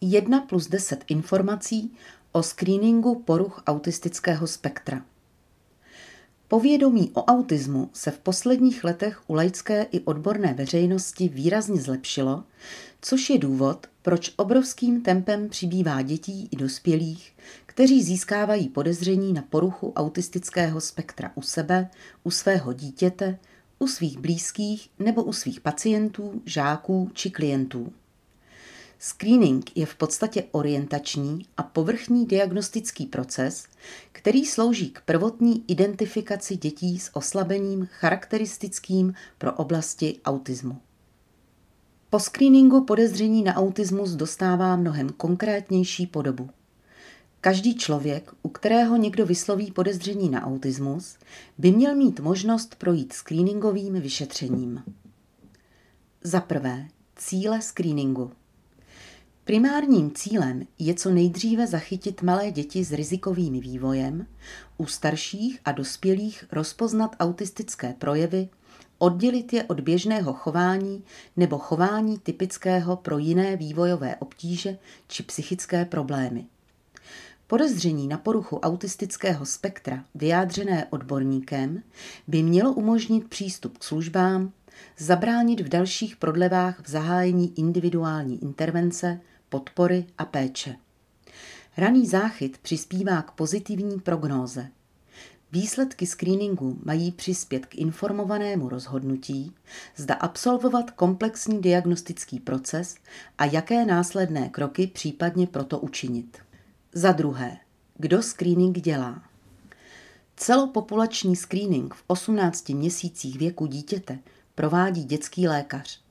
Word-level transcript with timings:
1 0.00 0.40
plus 0.40 0.68
10 0.68 1.04
informací 1.08 1.92
o 2.32 2.42
screeningu 2.42 3.14
poruch 3.14 3.62
autistického 3.66 4.46
spektra. 4.46 5.04
Povědomí 6.48 7.10
o 7.14 7.24
autismu 7.24 7.90
se 7.92 8.10
v 8.10 8.18
posledních 8.18 8.84
letech 8.84 9.22
u 9.26 9.34
laické 9.34 9.82
i 9.82 10.00
odborné 10.00 10.54
veřejnosti 10.54 11.28
výrazně 11.28 11.80
zlepšilo, 11.80 12.44
což 13.00 13.30
je 13.30 13.38
důvod, 13.38 13.86
proč 14.02 14.32
obrovským 14.36 15.00
tempem 15.02 15.48
přibývá 15.48 16.02
dětí 16.02 16.48
i 16.50 16.56
dospělých, 16.56 17.32
kteří 17.66 18.02
získávají 18.02 18.68
podezření 18.68 19.32
na 19.32 19.42
poruchu 19.42 19.92
autistického 19.96 20.80
spektra 20.80 21.32
u 21.34 21.42
sebe, 21.42 21.90
u 22.24 22.30
svého 22.30 22.72
dítěte, 22.72 23.38
u 23.78 23.86
svých 23.86 24.18
blízkých 24.18 24.90
nebo 24.98 25.24
u 25.24 25.32
svých 25.32 25.60
pacientů, 25.60 26.42
žáků 26.44 27.10
či 27.12 27.30
klientů. 27.30 27.92
Screening 28.98 29.76
je 29.76 29.86
v 29.86 29.94
podstatě 29.94 30.44
orientační 30.50 31.46
a 31.56 31.62
povrchní 31.62 32.26
diagnostický 32.26 33.06
proces, 33.06 33.66
který 34.12 34.44
slouží 34.46 34.90
k 34.90 35.00
prvotní 35.00 35.64
identifikaci 35.68 36.56
dětí 36.56 36.98
s 36.98 37.16
oslabením 37.16 37.86
charakteristickým 37.86 39.14
pro 39.38 39.52
oblasti 39.52 40.20
autismu. 40.24 40.78
Po 42.10 42.20
screeningu 42.20 42.84
podezření 42.84 43.42
na 43.42 43.54
autismus 43.54 44.10
dostává 44.10 44.76
mnohem 44.76 45.08
konkrétnější 45.08 46.06
podobu. 46.06 46.50
Každý 47.40 47.76
člověk, 47.76 48.32
u 48.42 48.48
kterého 48.48 48.96
někdo 48.96 49.26
vysloví 49.26 49.72
podezření 49.72 50.28
na 50.28 50.46
autismus, 50.46 51.16
by 51.58 51.72
měl 51.72 51.94
mít 51.94 52.20
možnost 52.20 52.74
projít 52.74 53.12
screeningovým 53.12 54.00
vyšetřením. 54.00 54.82
Za 56.22 56.40
prvé, 56.40 56.88
cíle 57.16 57.62
screeningu. 57.62 58.30
Primárním 59.46 60.10
cílem 60.14 60.66
je 60.78 60.94
co 60.94 61.10
nejdříve 61.10 61.66
zachytit 61.66 62.22
malé 62.22 62.50
děti 62.50 62.84
s 62.84 62.92
rizikovým 62.92 63.60
vývojem, 63.60 64.26
u 64.78 64.86
starších 64.86 65.60
a 65.64 65.72
dospělých 65.72 66.44
rozpoznat 66.52 67.16
autistické 67.20 67.94
projevy, 67.98 68.48
oddělit 68.98 69.52
je 69.52 69.64
od 69.64 69.80
běžného 69.80 70.32
chování 70.32 71.04
nebo 71.36 71.58
chování 71.58 72.18
typického 72.18 72.96
pro 72.96 73.18
jiné 73.18 73.56
vývojové 73.56 74.16
obtíže 74.16 74.78
či 75.08 75.22
psychické 75.22 75.84
problémy. 75.84 76.46
Podezření 77.46 78.08
na 78.08 78.18
poruchu 78.18 78.56
autistického 78.58 79.46
spektra 79.46 80.04
vyjádřené 80.14 80.86
odborníkem 80.90 81.82
by 82.28 82.42
mělo 82.42 82.72
umožnit 82.72 83.28
přístup 83.28 83.78
k 83.78 83.84
službám, 83.84 84.52
zabránit 84.98 85.60
v 85.60 85.68
dalších 85.68 86.16
prodlevách 86.16 86.80
v 86.80 86.90
zahájení 86.90 87.58
individuální 87.58 88.42
intervence, 88.42 89.20
podpory 89.48 90.06
a 90.18 90.24
péče. 90.24 90.76
Raný 91.76 92.06
záchyt 92.06 92.58
přispívá 92.58 93.22
k 93.22 93.30
pozitivní 93.30 94.00
prognóze. 94.00 94.68
Výsledky 95.52 96.06
screeningu 96.06 96.78
mají 96.84 97.12
přispět 97.12 97.66
k 97.66 97.74
informovanému 97.74 98.68
rozhodnutí, 98.68 99.54
zda 99.96 100.14
absolvovat 100.14 100.90
komplexní 100.90 101.60
diagnostický 101.60 102.40
proces 102.40 102.96
a 103.38 103.44
jaké 103.44 103.84
následné 103.84 104.48
kroky 104.48 104.86
případně 104.86 105.46
proto 105.46 105.78
učinit. 105.78 106.38
Za 106.92 107.12
druhé, 107.12 107.56
kdo 107.96 108.22
screening 108.22 108.80
dělá? 108.80 109.22
Celopopulační 110.36 111.36
screening 111.36 111.94
v 111.94 112.04
18 112.06 112.68
měsících 112.68 113.38
věku 113.38 113.66
dítěte 113.66 114.18
provádí 114.54 115.04
dětský 115.04 115.48
lékař. 115.48 116.05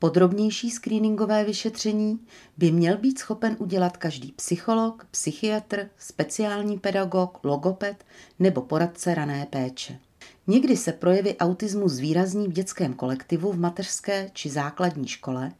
Podrobnější 0.00 0.70
screeningové 0.70 1.44
vyšetření 1.44 2.20
by 2.56 2.70
měl 2.70 2.96
být 2.96 3.18
schopen 3.18 3.56
udělat 3.58 3.96
každý 3.96 4.32
psycholog, 4.32 5.06
psychiatr, 5.10 5.88
speciální 5.98 6.78
pedagog, 6.78 7.38
logoped 7.44 8.04
nebo 8.38 8.60
poradce 8.62 9.14
rané 9.14 9.46
péče. 9.46 9.98
Někdy 10.46 10.76
se 10.76 10.92
projevy 10.92 11.36
autismu 11.36 11.88
zvýrazní 11.88 12.48
v 12.48 12.52
dětském 12.52 12.94
kolektivu 12.94 13.52
v 13.52 13.58
mateřské 13.58 14.30
či 14.32 14.50
základní 14.50 15.08
škole, 15.08 15.52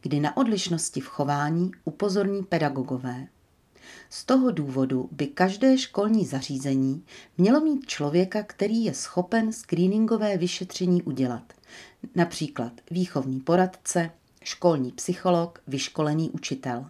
kdy 0.00 0.20
na 0.20 0.36
odlišnosti 0.36 1.00
v 1.00 1.06
chování 1.06 1.70
upozorní 1.84 2.42
pedagogové. 2.42 3.26
Z 4.10 4.24
toho 4.24 4.50
důvodu 4.50 5.08
by 5.12 5.26
každé 5.26 5.78
školní 5.78 6.24
zařízení 6.24 7.04
mělo 7.38 7.60
mít 7.60 7.86
člověka, 7.86 8.42
který 8.42 8.84
je 8.84 8.94
schopen 8.94 9.52
screeningové 9.52 10.36
vyšetření 10.36 11.02
udělat, 11.02 11.52
například 12.14 12.72
výchovní 12.90 13.40
poradce, 13.40 14.10
školní 14.42 14.92
psycholog, 14.92 15.62
vyškolený 15.66 16.30
učitel. 16.30 16.86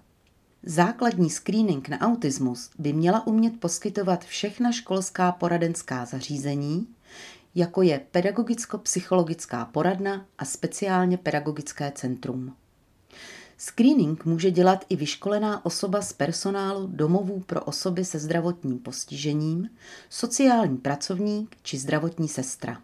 Základní 0.62 1.30
screening 1.30 1.88
na 1.88 1.98
autismus 1.98 2.70
by 2.78 2.92
měla 2.92 3.26
umět 3.26 3.60
poskytovat 3.60 4.24
všechna 4.24 4.72
školská 4.72 5.32
poradenská 5.32 6.04
zařízení, 6.04 6.86
jako 7.54 7.82
je 7.82 8.00
pedagogicko-psychologická 8.10 9.64
poradna 9.64 10.26
a 10.38 10.44
speciálně 10.44 11.18
pedagogické 11.18 11.92
centrum. 11.94 12.54
Screening 13.58 14.24
může 14.24 14.50
dělat 14.50 14.84
i 14.88 14.96
vyškolená 14.96 15.66
osoba 15.66 16.02
z 16.02 16.12
personálu 16.12 16.86
domovů 16.86 17.40
pro 17.40 17.64
osoby 17.64 18.04
se 18.04 18.18
zdravotním 18.18 18.78
postižením, 18.78 19.70
sociální 20.10 20.76
pracovník 20.76 21.56
či 21.62 21.78
zdravotní 21.78 22.28
sestra. 22.28 22.82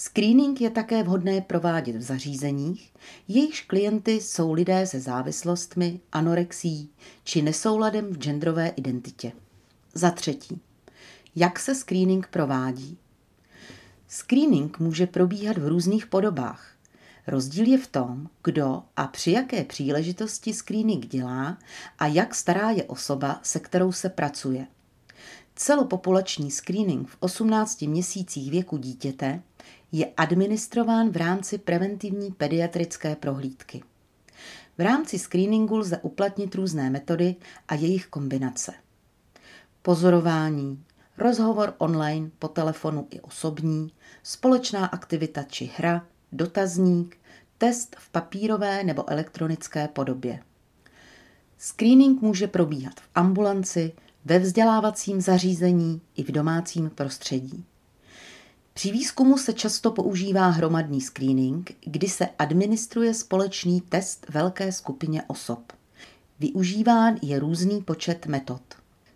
Screening 0.00 0.60
je 0.60 0.70
také 0.70 1.02
vhodné 1.02 1.40
provádět 1.40 1.96
v 1.96 2.02
zařízeních, 2.02 2.92
jejichž 3.28 3.60
klienty 3.60 4.12
jsou 4.12 4.52
lidé 4.52 4.86
se 4.86 5.00
závislostmi, 5.00 6.00
anorexí 6.12 6.90
či 7.24 7.42
nesouladem 7.42 8.06
v 8.06 8.18
genderové 8.18 8.68
identitě. 8.68 9.32
Za 9.94 10.10
třetí, 10.10 10.60
jak 11.36 11.58
se 11.58 11.74
screening 11.74 12.26
provádí? 12.26 12.98
Screening 14.08 14.78
může 14.78 15.06
probíhat 15.06 15.58
v 15.58 15.68
různých 15.68 16.06
podobách. 16.06 16.76
Rozdíl 17.26 17.68
je 17.68 17.78
v 17.78 17.86
tom, 17.86 18.28
kdo 18.44 18.82
a 18.96 19.06
při 19.06 19.30
jaké 19.30 19.64
příležitosti 19.64 20.52
screening 20.52 21.06
dělá 21.06 21.58
a 21.98 22.06
jak 22.06 22.34
stará 22.34 22.70
je 22.70 22.84
osoba, 22.84 23.40
se 23.42 23.60
kterou 23.60 23.92
se 23.92 24.08
pracuje. 24.08 24.66
Celopopulační 25.56 26.50
screening 26.50 27.08
v 27.08 27.16
18 27.20 27.82
měsících 27.82 28.50
věku 28.50 28.76
dítěte 28.76 29.42
je 29.92 30.06
administrován 30.16 31.10
v 31.10 31.16
rámci 31.16 31.58
preventivní 31.58 32.30
pediatrické 32.32 33.16
prohlídky. 33.16 33.82
V 34.78 34.80
rámci 34.82 35.18
screeningu 35.18 35.76
lze 35.76 35.98
uplatnit 36.02 36.54
různé 36.54 36.90
metody 36.90 37.36
a 37.68 37.74
jejich 37.74 38.06
kombinace. 38.06 38.72
Pozorování, 39.82 40.84
rozhovor 41.18 41.74
online, 41.78 42.30
po 42.38 42.48
telefonu 42.48 43.06
i 43.10 43.20
osobní, 43.20 43.92
společná 44.22 44.86
aktivita 44.86 45.42
či 45.42 45.70
hra, 45.76 46.06
dotazník, 46.32 47.16
test 47.58 47.96
v 47.98 48.10
papírové 48.10 48.84
nebo 48.84 49.10
elektronické 49.10 49.88
podobě. 49.88 50.42
Screening 51.58 52.22
může 52.22 52.46
probíhat 52.46 53.00
v 53.00 53.08
ambulanci, 53.14 53.92
ve 54.24 54.38
vzdělávacím 54.38 55.20
zařízení 55.20 56.00
i 56.16 56.22
v 56.22 56.32
domácím 56.32 56.90
prostředí. 56.90 57.64
Při 58.80 58.92
výzkumu 58.92 59.38
se 59.38 59.52
často 59.52 59.90
používá 59.90 60.48
hromadný 60.48 61.00
screening, 61.00 61.70
kdy 61.80 62.08
se 62.08 62.28
administruje 62.38 63.14
společný 63.14 63.80
test 63.80 64.26
velké 64.28 64.72
skupině 64.72 65.22
osob. 65.26 65.72
Využíván 66.38 67.16
je 67.22 67.38
různý 67.38 67.82
počet 67.82 68.26
metod. 68.26 68.62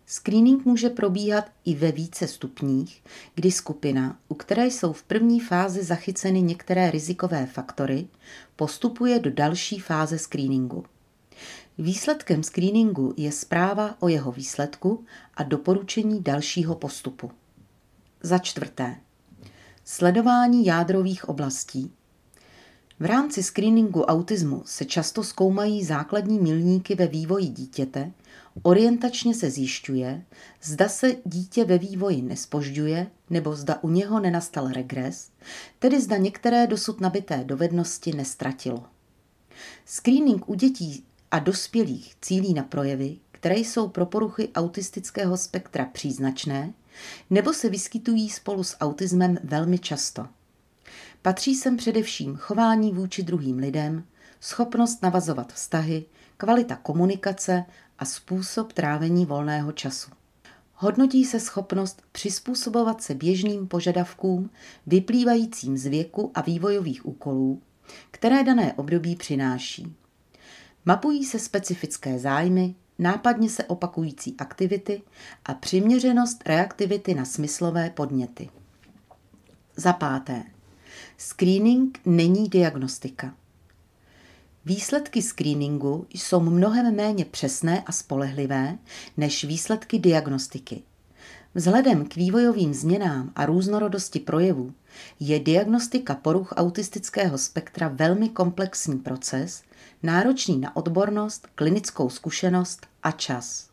Screening 0.06 0.64
může 0.64 0.90
probíhat 0.90 1.50
i 1.64 1.74
ve 1.74 1.92
více 1.92 2.28
stupních, 2.28 3.02
kdy 3.34 3.50
skupina, 3.52 4.18
u 4.28 4.34
které 4.34 4.66
jsou 4.66 4.92
v 4.92 5.02
první 5.02 5.40
fázi 5.40 5.84
zachyceny 5.84 6.42
některé 6.42 6.90
rizikové 6.90 7.46
faktory, 7.46 8.06
postupuje 8.56 9.18
do 9.18 9.30
další 9.30 9.78
fáze 9.78 10.18
screeningu. 10.18 10.84
Výsledkem 11.78 12.42
screeningu 12.42 13.14
je 13.16 13.32
zpráva 13.32 13.96
o 14.00 14.08
jeho 14.08 14.32
výsledku 14.32 15.04
a 15.34 15.42
doporučení 15.42 16.22
dalšího 16.22 16.74
postupu. 16.74 17.30
Za 18.22 18.38
čtvrté. 18.38 18.96
Sledování 19.86 20.66
jádrových 20.66 21.28
oblastí. 21.28 21.92
V 23.00 23.04
rámci 23.04 23.42
screeningu 23.42 24.02
autismu 24.02 24.62
se 24.66 24.84
často 24.84 25.24
zkoumají 25.24 25.84
základní 25.84 26.38
milníky 26.38 26.94
ve 26.94 27.06
vývoji 27.06 27.46
dítěte, 27.46 28.12
orientačně 28.62 29.34
se 29.34 29.50
zjišťuje, 29.50 30.22
zda 30.62 30.88
se 30.88 31.16
dítě 31.24 31.64
ve 31.64 31.78
vývoji 31.78 32.22
nespožďuje 32.22 33.06
nebo 33.30 33.56
zda 33.56 33.78
u 33.82 33.90
něho 33.90 34.20
nenastal 34.20 34.68
regres, 34.68 35.30
tedy 35.78 36.00
zda 36.00 36.16
některé 36.16 36.66
dosud 36.66 37.00
nabité 37.00 37.44
dovednosti 37.44 38.12
nestratilo. 38.12 38.84
Screening 39.84 40.48
u 40.48 40.54
dětí 40.54 41.04
a 41.30 41.38
dospělých 41.38 42.16
cílí 42.20 42.54
na 42.54 42.62
projevy, 42.62 43.16
které 43.30 43.58
jsou 43.58 43.88
pro 43.88 44.06
poruchy 44.06 44.48
autistického 44.54 45.36
spektra 45.36 45.84
příznačné 45.84 46.72
nebo 47.30 47.52
se 47.52 47.68
vyskytují 47.68 48.30
spolu 48.30 48.64
s 48.64 48.76
autismem 48.80 49.38
velmi 49.44 49.78
často. 49.78 50.26
Patří 51.22 51.54
sem 51.54 51.76
především 51.76 52.36
chování 52.36 52.92
vůči 52.92 53.22
druhým 53.22 53.58
lidem, 53.58 54.04
schopnost 54.40 55.02
navazovat 55.02 55.52
vztahy, 55.52 56.04
kvalita 56.36 56.76
komunikace 56.76 57.64
a 57.98 58.04
způsob 58.04 58.72
trávení 58.72 59.26
volného 59.26 59.72
času. 59.72 60.10
Hodnotí 60.74 61.24
se 61.24 61.40
schopnost 61.40 62.02
přizpůsobovat 62.12 63.02
se 63.02 63.14
běžným 63.14 63.68
požadavkům 63.68 64.50
vyplývajícím 64.86 65.78
z 65.78 65.86
věku 65.86 66.30
a 66.34 66.40
vývojových 66.40 67.06
úkolů, 67.06 67.62
které 68.10 68.44
dané 68.44 68.72
období 68.72 69.16
přináší. 69.16 69.96
Mapují 70.84 71.24
se 71.24 71.38
specifické 71.38 72.18
zájmy, 72.18 72.74
nápadně 72.98 73.50
se 73.50 73.64
opakující 73.64 74.34
aktivity 74.38 75.02
a 75.44 75.54
přiměřenost 75.54 76.42
reaktivity 76.46 77.14
na 77.14 77.24
smyslové 77.24 77.90
podněty. 77.90 78.50
Za 79.76 79.92
páté. 79.92 80.44
Screening 81.18 82.00
není 82.04 82.48
diagnostika. 82.48 83.34
Výsledky 84.64 85.22
screeningu 85.22 86.06
jsou 86.10 86.40
mnohem 86.40 86.96
méně 86.96 87.24
přesné 87.24 87.82
a 87.86 87.92
spolehlivé 87.92 88.78
než 89.16 89.44
výsledky 89.44 89.98
diagnostiky. 89.98 90.82
Vzhledem 91.54 92.06
k 92.06 92.16
vývojovým 92.16 92.74
změnám 92.74 93.32
a 93.36 93.46
různorodosti 93.46 94.20
projevů 94.20 94.72
je 95.20 95.40
diagnostika 95.40 96.14
poruch 96.14 96.52
autistického 96.56 97.38
spektra 97.38 97.88
velmi 97.88 98.28
komplexní 98.28 98.98
proces, 98.98 99.62
náročný 100.02 100.58
na 100.58 100.76
odbornost, 100.76 101.46
klinickou 101.54 102.10
zkušenost 102.10 102.86
a 103.02 103.10
čas. 103.10 103.68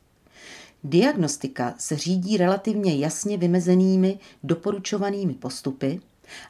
Diagnostika 0.84 1.74
se 1.78 1.98
řídí 1.98 2.38
relativně 2.38 2.98
jasně 2.98 3.38
vymezenými 3.38 4.19
doporučovanými 4.44 5.34
postupy 5.34 6.02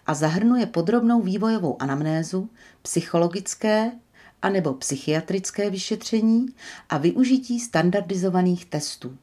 a 0.08 0.14
zahrnuje 0.14 0.66
podrobnou 0.66 1.22
vývojovou 1.22 1.82
anamnézu, 1.82 2.50
psychologické 2.82 3.92
anebo 4.42 4.74
psychiatrické 4.74 5.70
vyšetření 5.70 6.46
a 6.90 6.98
využití 6.98 7.60
standardizovaných 7.60 8.66
testů. 8.66 9.18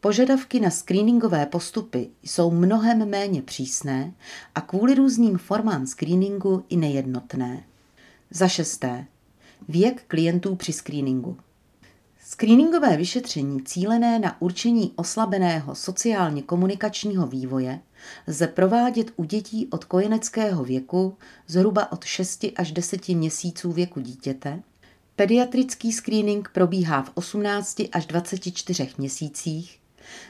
Požadavky 0.00 0.60
na 0.60 0.70
screeningové 0.70 1.46
postupy 1.46 2.10
jsou 2.22 2.50
mnohem 2.50 3.08
méně 3.08 3.42
přísné 3.42 4.12
a 4.54 4.60
kvůli 4.60 4.94
různým 4.94 5.38
formám 5.38 5.86
screeningu 5.86 6.64
i 6.68 6.76
nejednotné. 6.76 7.64
Za 8.30 8.48
šesté. 8.48 9.06
Věk 9.68 10.04
klientů 10.08 10.56
při 10.56 10.72
screeningu. 10.72 11.36
Screeningové 12.24 12.96
vyšetření 12.96 13.62
cílené 13.62 14.18
na 14.18 14.42
určení 14.42 14.92
oslabeného 14.96 15.74
sociálně 15.74 16.42
komunikačního 16.42 17.26
vývoje 17.26 17.80
lze 18.26 18.46
provádět 18.46 19.12
u 19.16 19.24
dětí 19.24 19.68
od 19.70 19.84
kojeneckého 19.84 20.64
věku 20.64 21.16
zhruba 21.46 21.92
od 21.92 22.04
6 22.04 22.44
až 22.56 22.72
10 22.72 23.08
měsíců 23.08 23.72
věku 23.72 24.00
dítěte. 24.00 24.62
Pediatrický 25.16 25.92
screening 25.92 26.48
probíhá 26.52 27.02
v 27.02 27.10
18 27.14 27.82
až 27.92 28.06
24 28.06 28.88
měsících. 28.98 29.78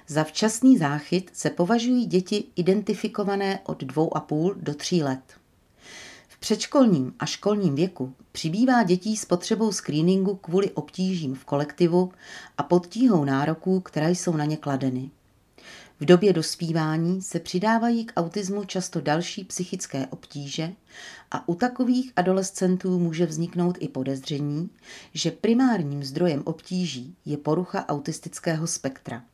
Za 0.08 0.24
včasný 0.24 0.78
záchyt 0.78 1.30
se 1.32 1.50
považují 1.50 2.06
děti 2.06 2.44
identifikované 2.56 3.60
od 3.64 3.82
2,5 3.82 4.54
do 4.56 4.74
3 4.74 5.02
let 5.02 5.22
předškolním 6.42 7.14
a 7.18 7.26
školním 7.26 7.74
věku 7.74 8.14
přibývá 8.32 8.82
dětí 8.82 9.16
s 9.16 9.24
potřebou 9.24 9.72
screeningu 9.72 10.34
kvůli 10.36 10.70
obtížím 10.70 11.34
v 11.34 11.44
kolektivu 11.44 12.12
a 12.58 12.62
pod 12.62 12.86
tíhou 12.86 13.24
nároků, 13.24 13.80
které 13.80 14.10
jsou 14.10 14.36
na 14.36 14.44
ně 14.44 14.56
kladeny. 14.56 15.10
V 16.00 16.04
době 16.04 16.32
dospívání 16.32 17.22
se 17.22 17.40
přidávají 17.40 18.04
k 18.04 18.12
autismu 18.16 18.64
často 18.64 19.00
další 19.00 19.44
psychické 19.44 20.06
obtíže 20.06 20.72
a 21.30 21.48
u 21.48 21.54
takových 21.54 22.12
adolescentů 22.16 22.98
může 22.98 23.26
vzniknout 23.26 23.76
i 23.80 23.88
podezření, 23.88 24.70
že 25.14 25.30
primárním 25.30 26.04
zdrojem 26.04 26.42
obtíží 26.44 27.16
je 27.24 27.36
porucha 27.36 27.88
autistického 27.88 28.66
spektra. 28.66 29.24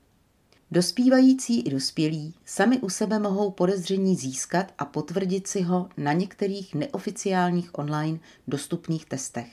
Dospívající 0.70 1.61
i 1.61 1.70
dospělí 1.70 2.35
sami 2.44 2.79
u 2.79 2.88
sebe 2.88 3.19
mohou 3.19 3.50
podezření 3.50 4.17
získat 4.17 4.73
a 4.79 4.85
potvrdit 4.85 5.47
si 5.47 5.62
ho 5.62 5.88
na 5.97 6.12
některých 6.12 6.75
neoficiálních 6.75 7.79
online 7.79 8.19
dostupných 8.49 9.05
testech. 9.05 9.49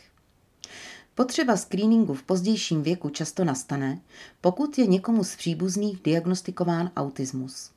Potřeba 1.16 1.58
screeningu 1.58 2.14
v 2.14 2.24
pozdějším 2.24 2.84
věku 2.84 3.10
často 3.10 3.44
nastane, 3.44 4.02
pokud 4.42 4.78
je 4.78 4.88
někomu 4.88 5.24
z 5.24 5.36
příbuzných 5.36 6.02
diagnostikován 6.04 6.92
autismus. 6.96 7.72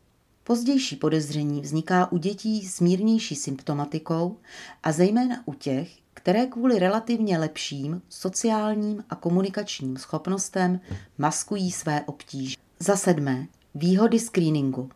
Pozdější 0.44 0.96
podezření 0.96 1.60
vzniká 1.60 2.12
u 2.12 2.18
dětí 2.18 2.66
s 2.66 2.80
mírnější 2.80 3.34
symptomatikou 3.34 4.36
a 4.82 4.92
zejména 4.92 5.42
u 5.44 5.54
těch, 5.54 5.88
které 6.14 6.46
kvůli 6.46 6.78
relativně 6.78 7.38
lepším 7.38 8.02
sociálním 8.08 9.04
a 9.10 9.14
komunikačním 9.14 9.96
schopnostem 9.96 10.80
maskují 11.18 11.72
své 11.72 12.02
obtíže. 12.06 12.57
Za 12.88 12.96
sedmé, 12.96 13.46
výhody 13.74 14.18
screeningu. 14.18 14.90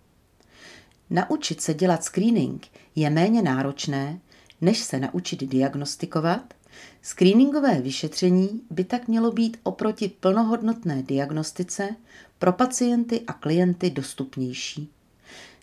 Naučit 1.11 1.61
se 1.61 1.75
dělat 1.75 2.05
screening 2.05 2.67
je 2.94 3.11
méně 3.11 3.43
náročné, 3.43 4.21
než 4.61 4.79
se 4.79 5.00
naučit 5.00 5.44
diagnostikovat. 5.44 6.55
Screeningové 7.03 7.81
vyšetření 7.81 8.62
by 8.71 8.85
tak 8.85 9.09
mělo 9.09 9.33
být 9.33 9.56
oproti 9.62 10.09
plnohodnotné 10.09 11.03
diagnostice 11.03 11.97
pro 12.39 12.53
pacienty 12.53 13.21
a 13.27 13.33
klienty 13.33 13.91
dostupnější. 13.91 14.91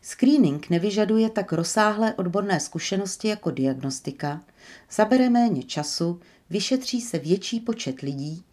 Screening 0.02 0.70
nevyžaduje 0.70 1.30
tak 1.30 1.54
rozsáhlé 1.54 2.14
odborné 2.14 2.60
zkušenosti 2.60 3.28
jako 3.28 3.52
diagnostika, 3.52 4.42
zabere 4.92 5.30
méně 5.30 5.64
času, 5.64 6.20
vyšetří 6.50 7.02
se 7.02 7.20
větší 7.20 7.60
počet 7.60 8.00
lidí 8.00 8.44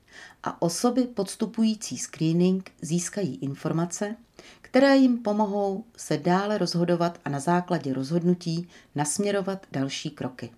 a 0.42 0.62
osoby 0.62 1.02
podstupující 1.02 1.98
screening 1.98 2.70
získají 2.82 3.36
informace, 3.36 4.16
které 4.60 4.96
jim 4.96 5.18
pomohou 5.18 5.84
se 5.96 6.16
dále 6.16 6.58
rozhodovat 6.58 7.20
a 7.24 7.28
na 7.28 7.40
základě 7.40 7.92
rozhodnutí 7.92 8.68
nasměrovat 8.94 9.66
další 9.72 10.10
kroky. 10.10 10.50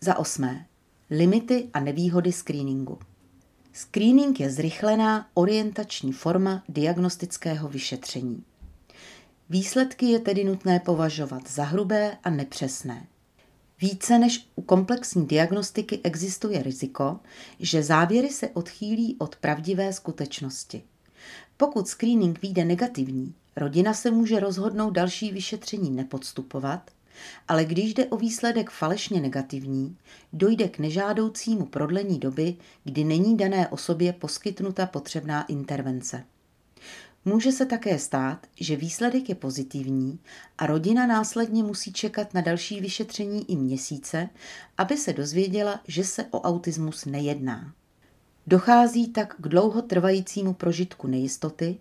Za 0.00 0.18
osmé. 0.18 0.66
Limity 1.10 1.70
a 1.74 1.80
nevýhody 1.80 2.32
screeningu. 2.32 2.98
Screening 3.72 4.40
je 4.40 4.50
zrychlená 4.50 5.28
orientační 5.34 6.12
forma 6.12 6.62
diagnostického 6.68 7.68
vyšetření. 7.68 8.44
Výsledky 9.50 10.06
je 10.06 10.18
tedy 10.18 10.44
nutné 10.44 10.80
považovat 10.80 11.50
za 11.50 11.64
hrubé 11.64 12.16
a 12.24 12.30
nepřesné. 12.30 13.06
Více 13.80 14.18
než 14.18 14.48
u 14.54 14.62
komplexní 14.62 15.26
diagnostiky 15.26 16.00
existuje 16.02 16.62
riziko, 16.62 17.20
že 17.60 17.82
závěry 17.82 18.28
se 18.28 18.48
odchýlí 18.48 19.16
od 19.18 19.36
pravdivé 19.36 19.92
skutečnosti. 19.92 20.82
Pokud 21.56 21.88
screening 21.88 22.42
vyjde 22.42 22.64
negativní, 22.64 23.34
rodina 23.56 23.94
se 23.94 24.10
může 24.10 24.40
rozhodnout 24.40 24.90
další 24.90 25.32
vyšetření 25.32 25.90
nepodstupovat, 25.90 26.90
ale 27.48 27.64
když 27.64 27.94
jde 27.94 28.06
o 28.06 28.16
výsledek 28.16 28.70
falešně 28.70 29.20
negativní, 29.20 29.96
dojde 30.32 30.68
k 30.68 30.78
nežádoucímu 30.78 31.66
prodlení 31.66 32.18
doby, 32.18 32.56
kdy 32.84 33.04
není 33.04 33.36
dané 33.36 33.68
osobě 33.68 34.12
poskytnuta 34.12 34.86
potřebná 34.86 35.42
intervence. 35.42 36.24
Může 37.28 37.52
se 37.52 37.66
také 37.66 37.98
stát, 37.98 38.46
že 38.60 38.76
výsledek 38.76 39.28
je 39.28 39.34
pozitivní 39.34 40.18
a 40.58 40.66
rodina 40.66 41.06
následně 41.06 41.62
musí 41.62 41.92
čekat 41.92 42.34
na 42.34 42.40
další 42.40 42.80
vyšetření 42.80 43.50
i 43.50 43.56
měsíce, 43.56 44.28
aby 44.78 44.96
se 44.96 45.12
dozvěděla, 45.12 45.80
že 45.88 46.04
se 46.04 46.24
o 46.30 46.40
autismus 46.40 47.04
nejedná. 47.04 47.72
Dochází 48.46 49.08
tak 49.08 49.34
k 49.38 49.48
dlouhotrvajícímu 49.48 50.54
prožitku 50.54 51.06
nejistoty 51.06 51.78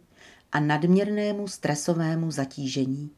a 0.51 0.59
nadměrnému 0.59 1.47
stresovému 1.47 2.31
zatížení. 2.31 3.09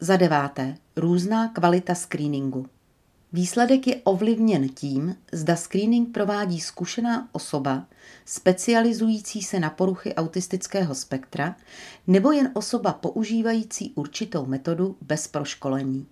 Za 0.00 0.16
deváté, 0.16 0.76
různá 0.96 1.48
kvalita 1.48 1.94
screeningu. 1.94 2.66
Výsledek 3.34 3.86
je 3.86 4.00
ovlivněn 4.04 4.68
tím, 4.68 5.16
zda 5.32 5.56
screening 5.56 6.12
provádí 6.12 6.60
zkušená 6.60 7.28
osoba 7.32 7.86
specializující 8.24 9.42
se 9.42 9.60
na 9.60 9.70
poruchy 9.70 10.14
autistického 10.14 10.94
spektra 10.94 11.56
nebo 12.06 12.32
jen 12.32 12.50
osoba 12.54 12.92
používající 12.92 13.92
určitou 13.94 14.46
metodu 14.46 14.96
bez 15.00 15.28
proškolení. 15.28 16.06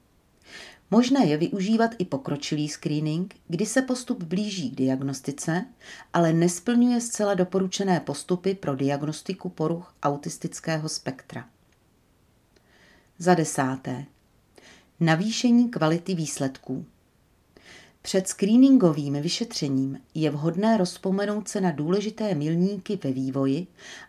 Možné 0.91 1.27
je 1.27 1.37
využívat 1.37 1.91
i 1.99 2.05
pokročilý 2.05 2.69
screening, 2.69 3.35
kdy 3.49 3.67
se 3.67 3.83
postup 3.83 4.23
blíží 4.23 4.71
k 4.71 4.77
diagnostice, 4.77 5.65
ale 6.13 6.33
nesplňuje 6.33 7.01
zcela 7.01 7.35
doporučené 7.35 8.01
postupy 8.01 8.55
pro 8.55 8.77
diagnostiku 8.77 9.49
poruch 9.49 9.95
autistického 10.03 10.89
spektra. 10.89 11.49
Za 13.19 13.35
desáté. 13.35 14.05
Navýšení 15.01 15.71
kvality 15.71 16.15
výsledků. 16.15 16.87
Před 18.03 18.29
screeningovým 18.29 19.15
vyšetřením 19.23 19.99
je 20.15 20.31
vhodné 20.31 20.77
rozpomenout 20.77 21.49
se 21.49 21.61
na 21.61 21.71
důležité 21.71 22.35
milníky 22.35 22.99
ve 23.05 23.13
vývoji 23.13 23.67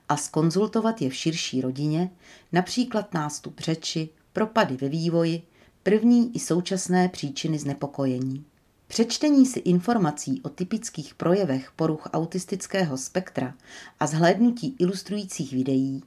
a 0.10 0.18
skonzultovat 0.18 1.02
je 1.02 1.10
v 1.10 1.16
širší 1.16 1.62
rodině, 1.62 2.10
například 2.52 3.14
nástup 3.14 3.60
řeči, 3.60 4.10
propady 4.34 4.78
ve 4.78 4.90
vývoji, 4.90 5.42
první 5.84 6.36
i 6.36 6.40
současné 6.40 7.10
příčiny 7.10 7.60
znepokojení. 7.60 8.46
Přečtení 8.88 9.46
si 9.46 9.60
informací 9.60 10.42
o 10.42 10.50
typických 10.50 11.16
projevech 11.16 11.72
poruch 11.76 12.10
autistického 12.14 12.98
spektra 12.98 13.54
a 14.00 14.08
zhlédnutí 14.08 14.76
ilustrujících 14.80 15.54
videí 15.54 16.04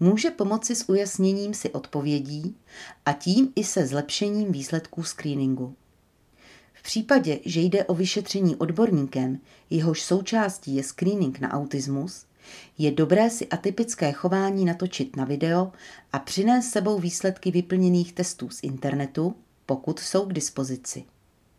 může 0.00 0.30
pomoci 0.30 0.76
s 0.76 0.88
ujasněním 0.88 1.54
si 1.54 1.70
odpovědí 1.70 2.56
a 3.06 3.12
tím 3.12 3.52
i 3.56 3.64
se 3.64 3.86
zlepšením 3.86 4.52
výsledků 4.52 5.02
screeningu. 5.02 5.74
V 6.86 6.88
případě, 6.88 7.38
že 7.44 7.60
jde 7.60 7.84
o 7.84 7.94
vyšetření 7.94 8.56
odborníkem, 8.56 9.38
jehož 9.70 10.02
součástí 10.02 10.76
je 10.76 10.82
screening 10.82 11.40
na 11.40 11.50
autismus, 11.50 12.26
je 12.78 12.90
dobré 12.90 13.30
si 13.30 13.48
atypické 13.48 14.12
chování 14.12 14.64
natočit 14.64 15.16
na 15.16 15.24
video 15.24 15.72
a 16.12 16.18
přinést 16.18 16.70
sebou 16.70 16.98
výsledky 16.98 17.50
vyplněných 17.50 18.12
testů 18.12 18.50
z 18.50 18.62
internetu, 18.62 19.34
pokud 19.66 19.98
jsou 19.98 20.26
k 20.26 20.32
dispozici. 20.32 21.04